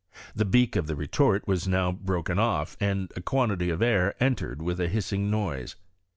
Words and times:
The 0.35 0.45
beak 0.45 0.75
of 0.75 0.87
the 0.87 0.95
retort 0.95 1.47
was 1.47 1.67
now 1.67 1.91
broken 1.91 2.39
off; 2.39 2.75
and 2.79 3.13
a 3.15 3.21
quantity 3.21 3.69
of 3.69 3.83
air 3.83 4.15
entered 4.19 4.59
with 4.59 4.79
a 4.81 4.87
hissing 4.89 5.29
noise. 5.29 5.75